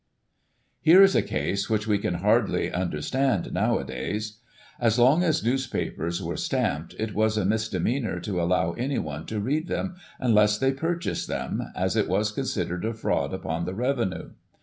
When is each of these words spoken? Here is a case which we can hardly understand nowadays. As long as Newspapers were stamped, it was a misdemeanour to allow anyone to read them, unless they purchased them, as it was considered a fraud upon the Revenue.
Here 0.81 1.03
is 1.03 1.15
a 1.15 1.21
case 1.21 1.69
which 1.69 1.85
we 1.85 1.99
can 1.99 2.15
hardly 2.15 2.71
understand 2.71 3.53
nowadays. 3.53 4.39
As 4.79 4.97
long 4.97 5.21
as 5.23 5.43
Newspapers 5.43 6.23
were 6.23 6.37
stamped, 6.37 6.95
it 6.97 7.13
was 7.13 7.37
a 7.37 7.45
misdemeanour 7.45 8.19
to 8.21 8.41
allow 8.41 8.71
anyone 8.71 9.27
to 9.27 9.39
read 9.39 9.67
them, 9.67 9.93
unless 10.19 10.57
they 10.57 10.71
purchased 10.73 11.27
them, 11.27 11.61
as 11.75 11.95
it 11.95 12.07
was 12.09 12.31
considered 12.31 12.83
a 12.83 12.95
fraud 12.95 13.31
upon 13.31 13.65
the 13.65 13.75
Revenue. 13.75 14.31